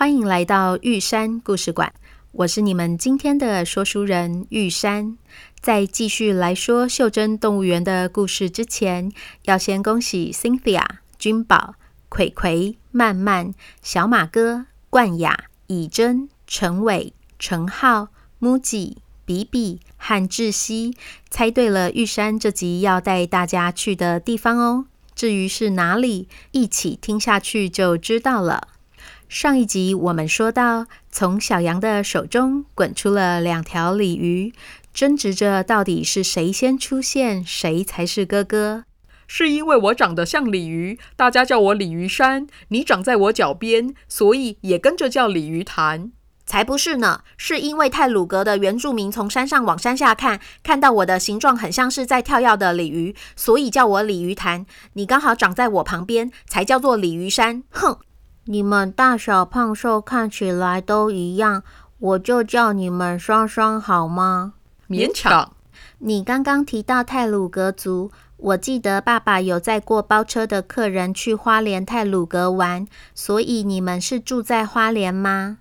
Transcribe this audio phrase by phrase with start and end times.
[0.00, 1.92] 欢迎来到玉山故事馆。
[2.32, 5.18] 我是你们今天的说书人玉山。
[5.60, 10.86] 在继续来说袖珍动物园的故事之前，要先恭喜 Cynthia、
[11.18, 11.74] 君宝、
[12.08, 19.02] 葵葵、曼曼、小马哥、冠雅、以真、陈伟、陈浩、木吉。
[19.26, 20.96] 比比和志熙
[21.28, 24.86] 猜对了玉山这集要带大家去的地方哦。
[25.14, 28.68] 至于是哪里，一起听下去就知道了。
[29.30, 34.52] 上一集我们说到，从小羊的手中滚出了两条鲤鱼，
[34.92, 38.82] 争执着到底是谁先出现，谁才是哥哥。
[39.28, 46.10] 是因为我长得像鲤鱼，大家叫我鲤鱼山；你长在我脚边，所以也跟着叫鲤鱼潭。
[46.44, 47.20] 才不是呢！
[47.36, 54.66] 是因为泰鲁格的原住民从山上往山下看，看到我的形状很像是在跳跃的鲤鱼，所以叫我鲤鱼潭。
[54.94, 57.62] 你刚好长在我旁边，才叫做鲤鱼山。
[57.70, 57.96] 哼！
[58.44, 61.62] 你们大小胖瘦看起来都一样，
[61.98, 64.54] 我就叫你们双双好吗？
[64.88, 65.52] 勉强。
[65.98, 75.58] 你刚刚提到泰鲁格族，我记得爸爸有载过包车的客人去花莲泰鲁格玩，所以你们是住在花莲吗？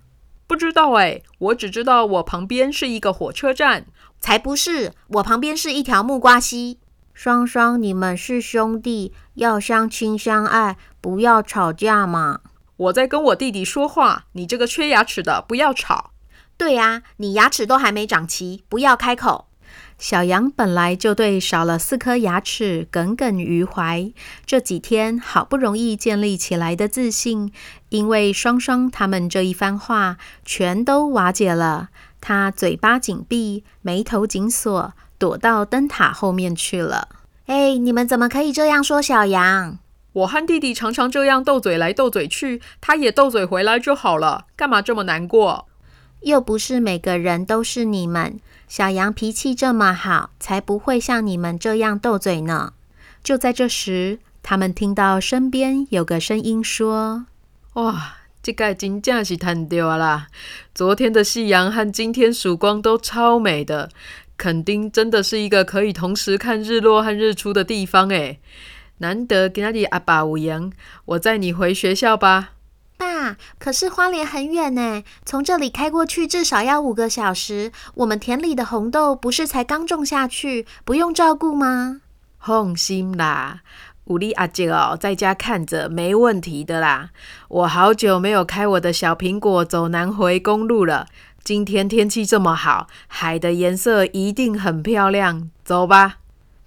[0.48, 3.86] 不知道哎，我只知道我旁边是一个火车站。
[4.20, 6.80] 才不是，我旁边是一条木瓜溪。
[7.14, 12.40] 双双，你们是兄弟，要相亲相爱，不要吵架嘛。
[12.80, 16.12] 我在跟我弟弟说话，你这个缺牙齿的，不要吵。
[16.58, 19.48] 对啊，你牙齿都还没长齐，不要开口。
[19.98, 24.12] 小羊本来就对少了四颗牙齿耿耿于怀，
[24.46, 27.52] 这几天好不容易建立起来的自信，
[27.90, 31.90] 因为双双他们这一番话，全都瓦解了。
[32.22, 37.10] 他嘴巴紧闭，眉头紧锁，躲到灯塔后面去了。
[37.48, 39.80] 哎，你们怎么可以这样说小羊？
[40.14, 45.68] 我和弟弟常常这样斗嘴来斗嘴去，他也斗嘴回来就好了，干嘛这么难过？
[46.22, 48.40] 又不是每个人都是你们。
[48.68, 52.74] 小羊脾气这么好，才不会像你们这样斗嘴呢。
[53.24, 57.26] 就在这时，他们听到身边有个声音说
[57.74, 60.28] ：“哇，这个真正是太屌啦！
[60.76, 63.90] 昨天的夕阳和今天曙光都超美的，
[64.38, 68.40] 垦丁真的是一个可以同时看日落和日出的地方诶。
[69.00, 70.72] 难得今天阿爸有闲，
[71.06, 72.52] 我载你回学校吧。”
[73.00, 77.72] 爸，可是花莲很远呢，从这里开过去至少要五个小时。
[77.96, 82.02] 我们田里的红豆不是才刚种下去，不用照顾吗？
[82.42, 83.62] 放心啦，
[84.06, 87.12] 有你阿姐哦，在家看着没问题的啦。
[87.48, 91.08] 我好久没有开我的小苹果走南回公路了。
[91.42, 95.50] 今天天气这么好，海的颜色一定很漂亮。
[95.64, 96.18] 走吧。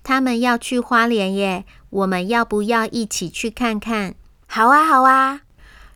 [0.02, 4.14] 他们要去花莲耶，我们要不要一起去看看？
[4.46, 5.42] 好啊，好啊。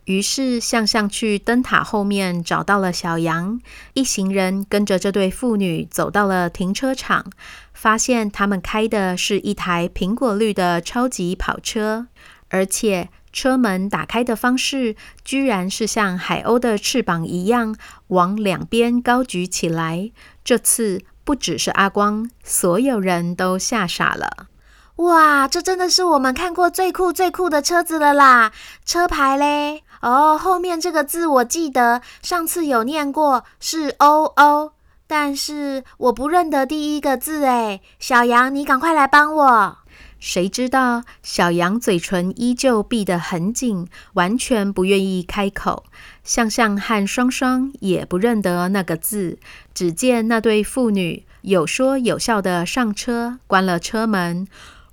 [0.05, 3.59] 于是，向向去灯塔后面找到了小羊，
[3.93, 7.25] 一行人跟着这对父女走到了停车场，
[7.73, 12.05] 发现他们开的是一台苹果绿的超级跑车，
[12.49, 17.75] 而且车门打开的方式居然是像海鸥的翅膀一样
[18.09, 20.11] 往两边高举起来。
[20.43, 24.47] 这次不只是阿光，所有人都吓傻了。
[24.97, 28.51] 哇，这真的是我们看过最酷最酷的车子了啦！
[28.83, 29.83] 车牌嘞？
[30.01, 34.71] 哦，后面这个字我记得，上次有念过，是 “oo”，
[35.05, 37.81] 但是我不认得第一个字诶。
[37.99, 39.77] 小羊，你赶快来帮我。
[40.19, 45.83] 谁知道小羊嘴唇依旧闭得很紧，完全不愿意开口。
[46.23, 49.37] 向向和双双也不认得那个字，
[49.75, 54.47] 只见那对父女有说有笑地上车，关了车门，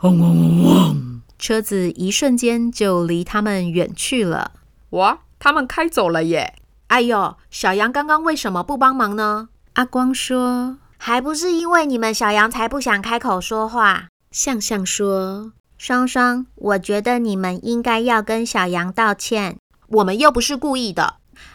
[0.04, 4.52] 嗡嗡嗡嗡，车子一瞬间就离他们远去了。
[4.90, 6.56] 哇，他们开走了耶！
[6.88, 9.48] 哎呦，小羊刚刚为什么不帮忙呢？
[9.72, 19.56] 阿光说：“还不是因为你们小羊才不想开口说话。”向向说：“双双，我觉得你们应该要跟小羊道歉。
[19.88, 21.14] 我们又不是故意的。”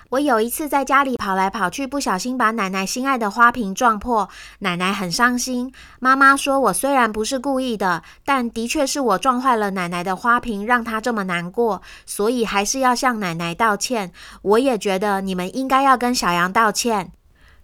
[0.09, 4.27] 我有一次在家里跑来跑去，不小心把奶奶心爱的花瓶撞破，
[4.59, 5.71] 奶奶很伤心。
[5.99, 14.11] 妈妈说我虽然不是故意的，但的确是我撞坏了奶奶的花瓶，让她这么难过，所以还是要向奶奶道歉。
[14.41, 17.11] 我也觉得你们应该要跟小羊道歉。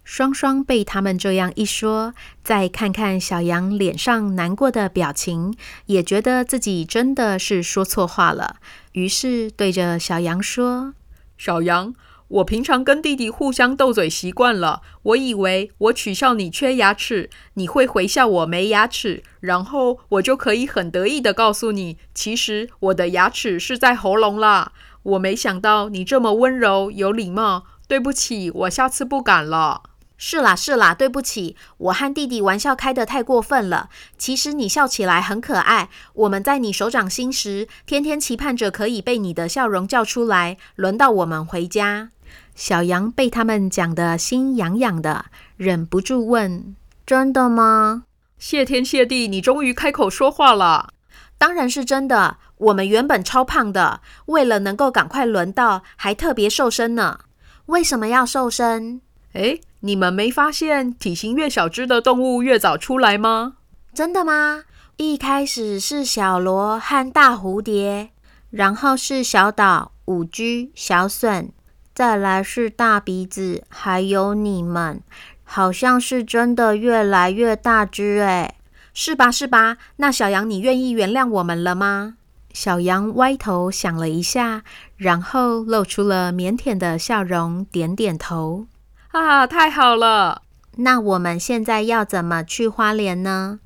[0.03, 2.13] 双双被他们这样一说，
[2.44, 5.57] 再看看小羊脸上难过的表情，
[5.88, 8.57] 也觉得自己真的是说错话了，
[8.91, 10.94] 于是对着小羊说
[11.39, 11.95] ：“小羊。”
[12.27, 24.72] 我平常跟弟弟互相斗嘴习惯了，我以为我取笑你缺牙齿，你会回笑我没牙齿，然后我就可以很得意地告诉你，其实我的牙齿是在喉咙啦。
[25.04, 29.83] 我没想到你这么温柔有礼貌，对不起，我下次不敢了。
[30.18, 33.89] 是啦是啦，对不起，我和弟弟玩笑开得太过分了。
[34.18, 35.89] 其实你笑起来很可爱。
[36.13, 40.57] 我们在你手掌心时，天天期盼着可以被你的笑容叫出来。
[40.77, 42.12] 轮到我们回家，
[42.55, 45.25] 小羊被他们讲得心痒痒的，
[45.57, 48.03] 忍不住问：“真的吗？”
[48.39, 50.89] 谢天谢地，你终于开口说话了。
[51.37, 52.37] 当然是真的。
[52.57, 57.19] 我们原本超胖的，为了能够赶快轮到，还特别瘦身呢。
[57.65, 59.01] 为什么要瘦身？
[59.33, 63.55] 诶，你们没发现体型越小只的动物越早出来吗？
[63.93, 64.63] 真的吗？
[64.95, 68.11] 一开始是小螺和大蝴蝶，
[68.49, 71.51] 然后是小岛、五居、小笋，
[71.95, 75.01] 再来是大鼻子，还有你们，
[75.45, 78.56] 好像是真的越来越大只诶，
[78.94, 79.31] 是吧？
[79.31, 79.77] 是吧？
[79.95, 82.15] 那小羊，你愿意原谅我们了吗？
[82.51, 84.63] 小羊歪头想了一下，
[84.97, 88.68] 然后露出了腼腆的笑容，点点头。
[89.12, 90.41] 啊，太好了！
[90.77, 93.62] 那我们现在要怎么去花莲呢？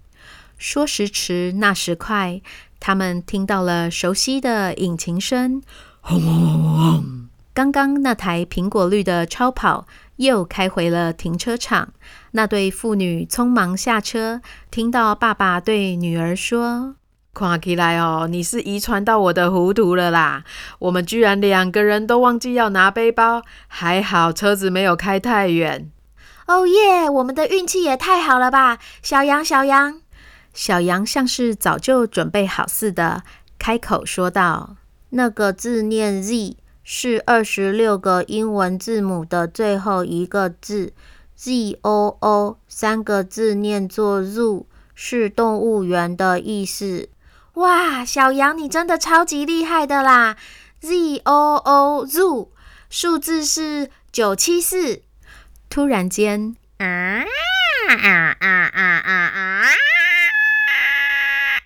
[0.60, 2.42] 说时迟，那时快，
[2.80, 5.64] 他们听到了熟悉的引擎声，
[6.02, 7.29] 轰轰轰轰！
[7.54, 9.86] 刚刚那台苹果绿的超跑
[10.18, 11.90] 又开回了停车场。
[12.32, 16.96] 那对父女匆忙下车，听到爸爸对女儿说
[17.34, 20.44] ：“看起来哦，你是遗传到我的糊涂了啦！
[20.80, 25.90] 我们居然两个人都忘记要拿背包，还好车子没有开太远。
[26.48, 28.80] 哦耶，我们的运气也太好了吧！
[29.02, 30.02] 小羊，小羊，
[30.54, 33.24] 小羊像是早就准备好似的，
[33.58, 34.76] 开口说道
[35.12, 36.58] ：“那个字念 Z，
[36.92, 40.92] 是二十六个英文字母的最后一个字
[41.36, 44.66] ，Z O O，三个字念作 Zoo，
[44.96, 47.08] 是动物园的意思。”
[47.54, 50.36] 哇，小羊，你真的超级厉害的啦
[50.80, 52.48] ！Z O O Zoo，
[52.90, 55.04] 数字是九七四。
[55.70, 59.62] 突然间，啊啊啊啊啊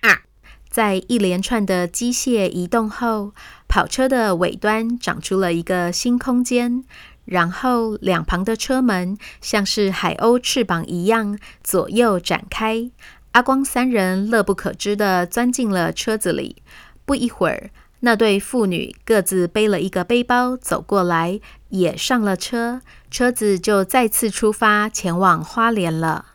[0.02, 0.20] 啊！
[0.68, 3.32] 在一连串的机械移动后，
[3.74, 6.84] 跑车的尾端长出了一个新空间，
[7.24, 12.88] 然后两旁的车门像是海鸥翅膀一样左右展开。
[13.32, 16.62] 阿光三人乐不可支地钻进了车子里。
[17.04, 21.40] 不一会儿，那对父女各自背了一个背包走过来，
[21.70, 22.80] 也上了车。
[23.10, 26.26] 车子就再次出发，前往花莲了。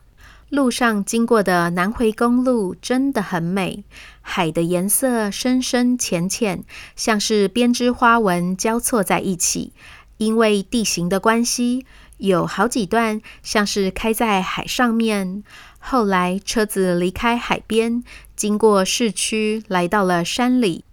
[0.49, 3.83] 路上经过的南回公路真的很美，
[4.21, 6.63] 海的颜色深深浅浅，
[6.95, 9.73] 像是编织花纹交错在一起。
[10.17, 11.85] 因为地形的关系，
[12.17, 15.43] 有好几段像是开在海上面。
[15.77, 18.03] 后来车子离开海边，
[18.35, 20.83] 经过市区，来到了山里。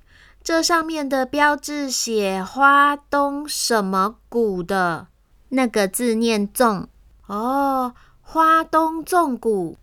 [0.45, 5.09] 这上面的标志写“花东什么谷”的，
[5.49, 6.87] 那个字念“纵”。
[7.27, 7.95] 哦，
[8.29, 9.77] 花东纵谷。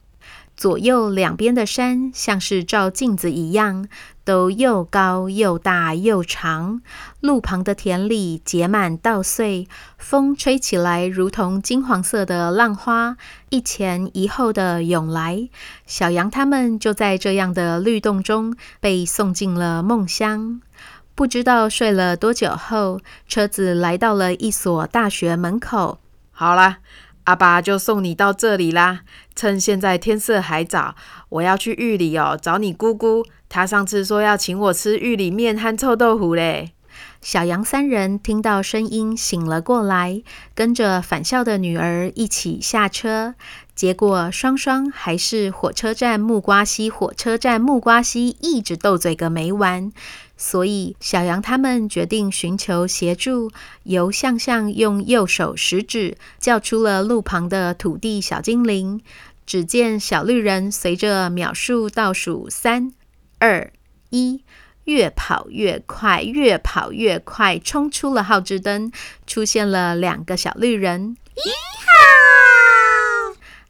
[0.58, 3.88] 左右两边的山像是照镜子一样，
[4.26, 6.82] 都又高又大又长。
[7.22, 13.16] 路旁的田里结满稻穗，风吹起来如同金黄色的浪花，
[13.50, 15.48] 一前一后的涌来。
[15.88, 20.60] 小羊他们就在这样的律动中被送进了梦乡。
[21.16, 26.00] 不知道睡了多久后，车子来到了一所大学门口。
[26.34, 26.80] 好啦。
[27.26, 29.02] 阿爸就送你到这里啦！
[29.36, 30.96] 趁现在天色还早，
[31.30, 33.26] 我要去玉里哦，找你姑姑。
[33.48, 36.74] 她上次说要请我吃玉里面和臭豆腐嘞。
[37.22, 40.22] 小羊三人听到声音醒了过来，
[40.54, 43.36] 跟着返校的女儿一起下车。
[43.74, 49.92] 结果双双还是火车站木瓜溪，火车站木瓜溪，一直斗嘴个没完。
[50.36, 53.52] 所以，小羊他们决定寻求协助，
[53.84, 59.02] 由向向用右手食指叫出了路旁的土地小精灵。
[59.46, 62.94] 只见小绿人随着秒数倒数三、
[63.40, 63.72] 二、
[64.10, 64.42] 一，
[64.86, 68.92] 越跑越快，越跑越快，冲出了号志灯，
[69.28, 71.18] 出现了两个小绿人。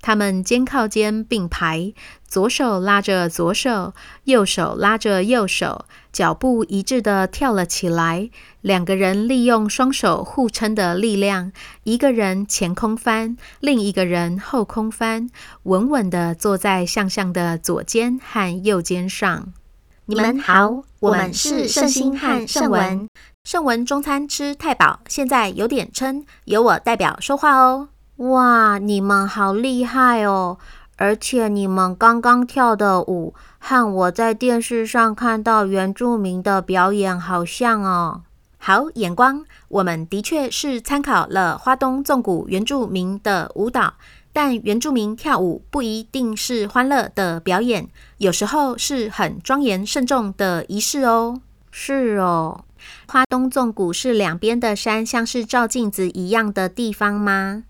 [0.03, 1.93] 他们肩靠肩并排，
[2.27, 3.93] 左手拉着左手，
[4.25, 8.29] 右手拉着右手，脚步一致地跳了起来。
[8.59, 15.29] 两个人利用双手互撑的力量，一个人前空翻，另一个人后空翻，
[15.63, 19.53] 稳稳地坐在向向的左肩和右肩上。
[20.07, 23.07] 你们好，我们是圣心和圣文。
[23.45, 27.87] 圣文中餐吃太饱，现在有点撑，由我代表说话哦。
[28.17, 30.59] 哇，你们好厉害哦！
[30.97, 38.21] 而且你们刚刚跳的舞和我在电视上看到原住民的表演好像哦。
[38.59, 43.95] 好眼光，我们的确是参考了花东纵谷原住民的舞蹈，
[44.31, 47.89] 但原住民跳舞不一定是欢乐的表演，
[48.19, 51.41] 有时候是很庄严慎重的仪式哦。
[51.71, 52.63] 是哦，
[53.07, 57.63] 花东纵谷是两边的山像是照镜子一样的地方吗？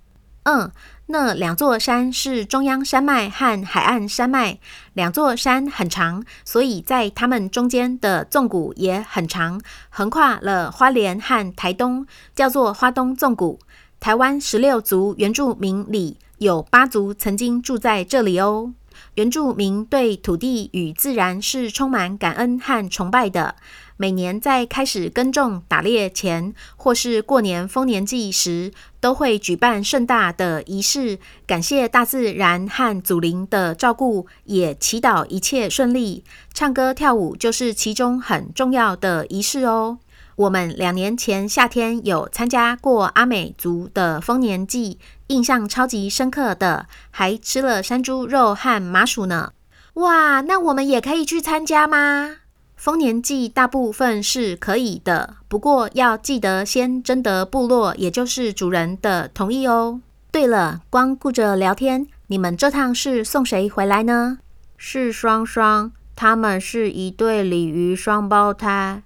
[0.44, 0.70] 嗯，
[1.06, 4.60] 那两座山是中央山脉和海岸山脉，
[4.94, 13.60] 两座山很长，所以在它们中间的纵谷也很长，横跨了花莲和台东，叫做花东纵谷。
[14.02, 18.74] 台湾十六族原住民里有八族曾经住在这里哦。
[19.16, 23.56] 原住民对土地与自然是充满感恩和崇拜的。
[23.96, 36.24] 每年在开始耕种、打猎前，或是过年丰年祭时，都会举办盛大的仪式，感谢大自然和祖灵的照顾，也祈祷一切顺利。
[36.54, 40.00] 唱歌跳舞就是其中很重要的仪式哦。
[40.36, 49.52] 我们两年前夏天有参加过阿美族的丰年祭，印象超级深刻的，还吃了山猪肉和麻薯呢。
[49.96, 52.38] 哇，那我们也可以去参加吗？
[52.76, 60.02] 丰年祭大部分是可以的，不过要记得先征得部落，也就是主人的同意哦。
[60.32, 64.40] 对了，光顾着聊天，你们这趟是送谁回来呢？
[64.76, 69.04] 是双双，他们是一对鲤鱼双胞胎。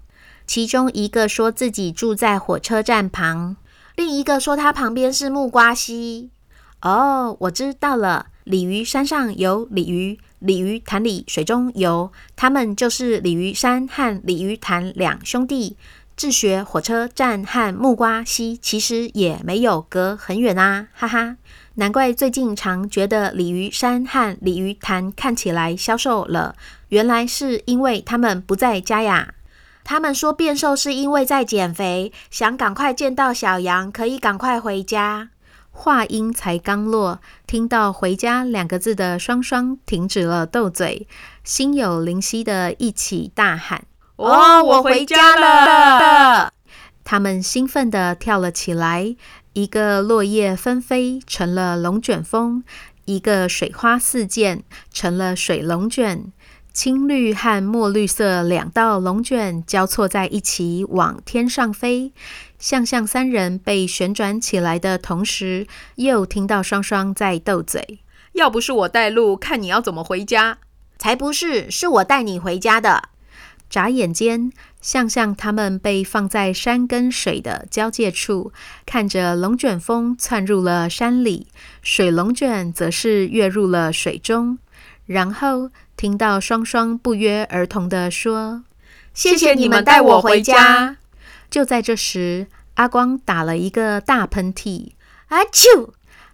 [0.47, 3.57] 其中一个说自己住在火车站旁，
[3.97, 6.29] 另一个说他旁边是木瓜溪。
[6.83, 10.19] 哦，我知道了，鲤鱼山上有鲤鱼。
[10.37, 15.75] 鲤鱼潭里水中游，他们就是鲤鱼山和鲤鱼潭两兄弟。
[16.15, 21.37] 自学火车站和木瓜溪其实也没有隔很远啊，哈哈！
[21.75, 26.55] 难怪最近常觉得鲤鱼山和鲤鱼潭看起来消瘦了，
[26.89, 29.33] 原来是因为他们不在家呀。
[29.89, 35.29] 他们说变瘦是因为在减肥，想赶快见到小羊，可以赶快回家。
[35.71, 41.07] 话音才刚落，听到“回家”两个字的双双停止了斗嘴，
[41.45, 43.85] 心有灵犀的一起大喊
[44.17, 46.51] ：“哦，我回家了！”
[47.05, 49.15] 他们兴奋地跳了起来，
[49.53, 52.61] 一个落叶纷飞成了龙卷风，
[53.05, 56.33] 一个水花四溅成了水龙卷，
[56.77, 62.13] 青绿和墨绿色两道龙卷交错在一起往天上飞。
[62.59, 65.65] 向向三人被旋转起来的同时，
[65.95, 67.97] 又听到双双在斗嘴。
[68.33, 70.59] 要不是我带路，看你要怎么回家？
[70.99, 73.09] 才不是，是我带你回家的。
[73.67, 78.53] 眨眼间，向向他们被放在山跟水的交界处，
[78.85, 81.47] 看着龙卷风窜入了山里，
[81.81, 84.59] 水龙卷则是跃入了水中。
[85.07, 88.63] 然后听到双双不约而同的说
[89.15, 90.97] ：“谢谢你们带我回家。”
[91.49, 94.91] 就在这时，阿光打了一个大喷嚏，
[95.29, 95.89] 阿啾！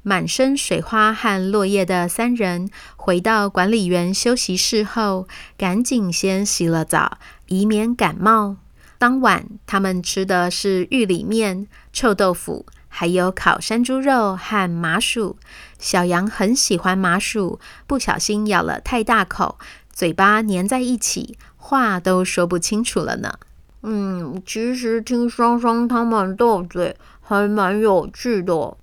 [0.05, 7.17] 满身水花和落叶的三人回到管理员休息室后，赶紧先洗了澡，
[7.47, 8.57] 以免感冒。
[8.97, 15.35] 当晚他们吃的是玉里面、臭豆腐，还有烤山猪肉和麻薯。
[15.79, 19.57] 小羊很喜欢麻薯，不小心咬了太大口，
[19.91, 23.33] 嘴巴粘在一起，话都说不清楚了呢。
[23.81, 28.77] 嗯，其实听双双他们斗嘴还蛮有趣的。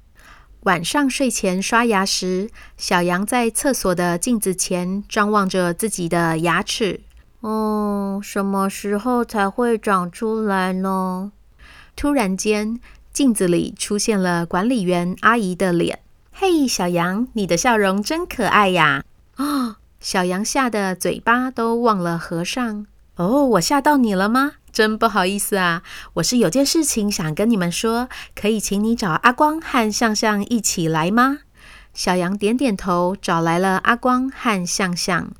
[0.65, 7.01] 晚上睡前刷牙时，小羊在厕所的镜子前张望着自己的牙齿。
[7.43, 11.31] 哦，什么时候才会长出来呢？
[11.97, 12.79] 突然间，
[13.13, 16.01] 镜子里出现了管理员阿姨的脸。
[16.33, 19.05] 嘿，小羊，你的笑容真可爱呀！
[19.37, 22.87] 哦，小羊吓得嘴巴都忘了合上。
[23.17, 24.53] 哦，我吓到你了吗？
[24.73, 25.83] 真不好意思啊，
[26.15, 31.41] 我是有件事情想跟你们说，可以请你找阿光和向向一起来吗？
[31.93, 35.33] 小羊点点头，找来了阿光和向向。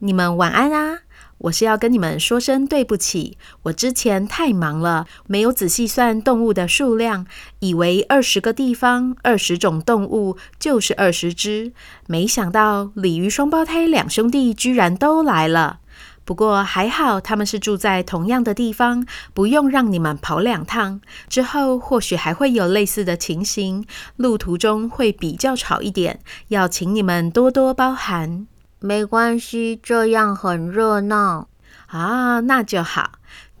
[0.00, 0.98] 你们晚安啊！
[1.38, 7.26] 我是要跟你们说声对不起，我之前太忙了，没有仔细算动物的数量，
[7.60, 11.72] 以为二十个地方、二十种动物就是二十只，
[12.06, 15.80] 没想到鲤鱼双胞胎两兄弟居然都来了。
[16.24, 21.00] 不过还好，他们是住在同样的地方，不用让你们跑两趟。
[21.28, 26.18] 之后或许还会有类似的情形，路途中会比较吵一点，
[26.48, 28.48] 要请你们多多包涵。
[28.80, 31.48] 没关系，这样很热闹
[31.86, 33.12] 啊，那就好。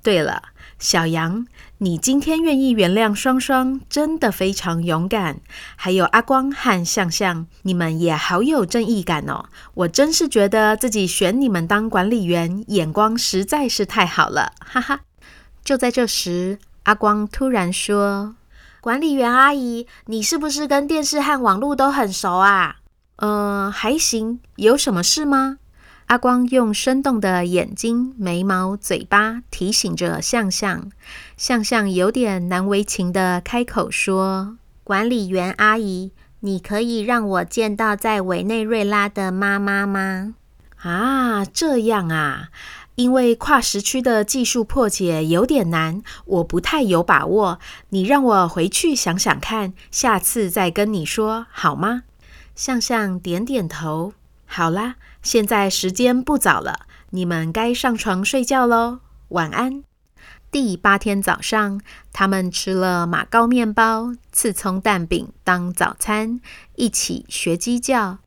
[0.02, 0.42] 对了，
[0.78, 1.46] 小羊，
[1.78, 5.40] 你今天愿意原谅双双，真的非常勇敢。
[5.74, 9.46] 还有阿光和向向，你们也好有正义感哦。
[9.74, 15.00] 我真是觉得自己选你们当管理员，眼光实在是太好了，哈哈。
[15.64, 18.36] 就在这时，阿光突然说
[18.80, 22.76] ：“管理员阿姨，你是不是跟电视和网络都很熟啊？”
[23.16, 25.58] 呃，还行，有什么事吗？
[26.06, 30.90] 阿光用生动的眼睛、眉毛、嘴巴提醒着向向。
[31.36, 40.34] 向向有点难为情地开口说：“管理员阿姨，你可以让我见到在委内瑞拉的妈妈吗？”
[40.82, 42.50] 啊，这样啊，
[42.94, 47.58] 因为跨时区的技术破解有点难，我不太有把握。
[47.88, 52.04] 你让我回去想想看，下次再跟你说好吗？
[52.56, 54.14] 向向点点头。
[54.46, 58.98] 好啦，现在时间不早了，你们该上床睡觉喽。
[59.28, 59.84] 晚安。
[60.50, 61.80] 第八天早上，
[62.12, 66.40] 他们吃了马糕面包、刺葱蛋饼当早餐，
[66.76, 68.18] 一起学鸡叫。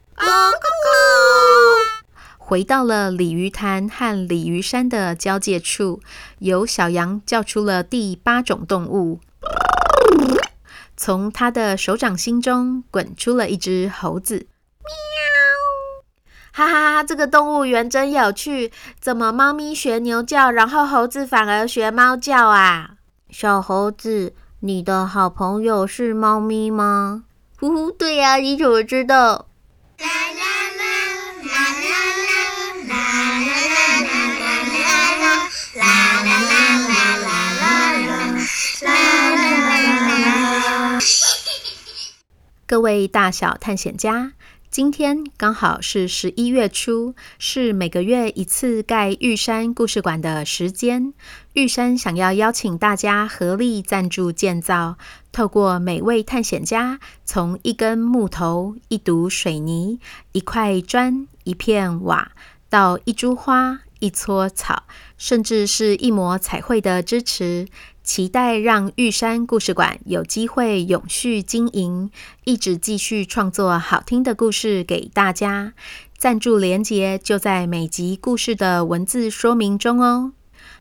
[2.37, 6.01] 回到了鲤鱼潭和鲤鱼山的交界处，
[6.39, 9.19] 由小羊叫出了第八种动物。
[10.97, 14.91] 从他的手掌心中滚出了一只猴子，喵！
[16.51, 22.91] 哈哈哈，这个动物园真有趣，怎么猫咪学牛叫，然后猴子反而学猫叫啊？
[23.29, 27.23] 小猴子，你的好朋友是猫咪吗？
[27.59, 29.45] 呼呼，对呀，你怎么知道？
[42.69, 44.33] 各位大小探险家，
[44.69, 51.15] 今天刚好是十一月初，是每个月一次盖玉山故事馆的时间。
[51.53, 54.99] 玉山想要邀请大家合力赞助建造，
[55.31, 59.99] 透过每位探险家从一根木头、一堵水泥、
[60.33, 62.33] 一块砖、一片瓦，
[62.69, 64.83] 到一株花、一撮草，
[65.17, 67.67] 甚至是一抹彩绘的支持。
[68.09, 72.09] 期待让玉山故事馆有机会永续经营，
[72.43, 75.73] 一直继续创作好听的故事给大家。
[76.17, 80.33] 赞助连结就在每集故事的文字说明中哦。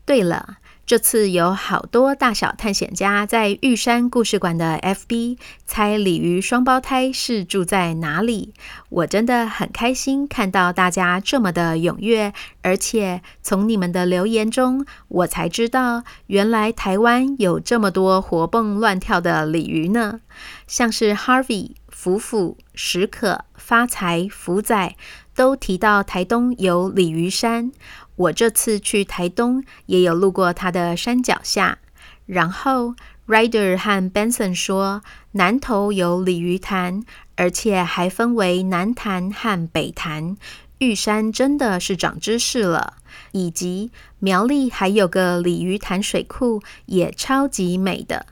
[0.07, 0.57] 对了。
[0.89, 8.55] 这次有好多大小探险家在玉山故事馆的 FB 猜鲤鱼双胞胎是住在哪里，
[8.89, 20.21] 我真的很开心看到大家这么的踊跃，而且从你们的留言中，我才知道原来台湾有这么多活蹦乱跳的鲤鱼呢，
[20.65, 24.95] 像是 Harvey、福福、史可、发财、福仔
[25.35, 27.71] 都提到台东有鲤鱼山。
[28.19, 31.77] 我这次去台东也有路过它的山脚下，
[32.25, 35.01] 然后 Rider 和 Benson 说
[35.31, 37.01] 南投有鲤鱼潭，
[37.37, 40.35] 而且还分为南潭和北潭。
[40.79, 42.95] 玉山真的是长知识了，
[43.31, 48.25] 以及苗栗还有个鲤鱼潭水库，也超级美的。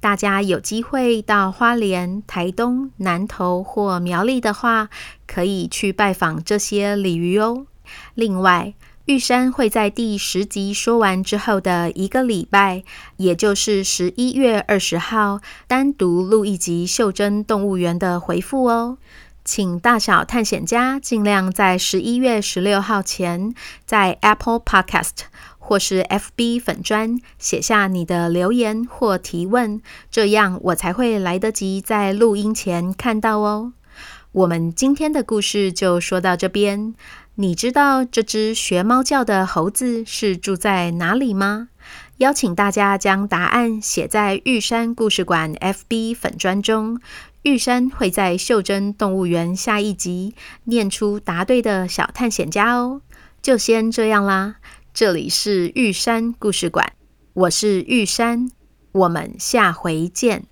[0.00, 4.88] 大家有机会到花莲、台东、南投或苗栗的话，
[5.26, 7.66] 可以去拜访这些鲤鱼哦。
[8.14, 8.74] 另外，
[9.06, 12.82] 玉山会在第十集说完之后的一个礼拜，
[13.18, 18.96] 也就是十一月二十号，单独录一集《袖珍动物园》的回复哦。
[19.44, 25.10] 请大小探险家尽量在十一月十六号前，在 Apple Podcast
[25.58, 33.74] 或是 FB 粉专写下你的留言或提问，这样我才会来得及在录音前看到哦。
[34.32, 36.94] 我们今天的故事就说到这边。
[37.36, 41.68] 你知道这只学猫叫的猴子是住在哪里吗？
[42.18, 47.00] 邀请大家将答案写在玉山故事馆 FB 粉专中，
[47.42, 53.00] 玉山会在袖珍动物园下一集念出答对的小探险家哦。
[53.42, 54.58] 就先这样啦，
[54.92, 56.92] 这里是玉山故事馆，
[57.32, 58.48] 我是玉山，
[58.92, 60.44] 我们下回见。